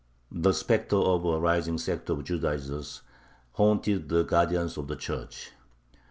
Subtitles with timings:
[0.31, 3.03] The specter of a rising sect of "Judaizers"
[3.51, 5.51] haunted the guardians of the Church.